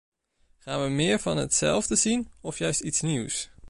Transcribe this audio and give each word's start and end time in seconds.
Gaan 0.57 0.83
we 0.83 0.89
meer 0.89 1.19
van 1.19 1.37
hetzelfde 1.37 1.95
zien 1.95 2.31
of 2.41 2.57
juist 2.57 2.79
iets 2.81 3.01
nieuws? 3.01 3.49